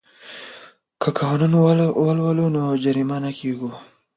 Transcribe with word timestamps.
که 1.01 1.09
قانون 1.19 1.53
ولولو 2.07 2.47
نو 2.55 2.63
جریمه 2.83 3.17
نه 3.23 3.31
کیږو. 3.39 3.71